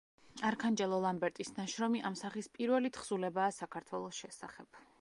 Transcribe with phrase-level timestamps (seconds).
[0.49, 4.81] არქანჯელო ლამბერტის ნაშრომი ამ სახის პირველი თხზულებაა საქართველოს შესახებ.